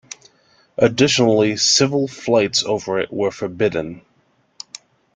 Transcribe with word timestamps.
Additionally, 0.79 1.55
civil 1.57 2.07
flights 2.07 2.63
over 2.63 2.97
it 2.99 3.13
were 3.13 3.29
forbidden. 3.29 4.01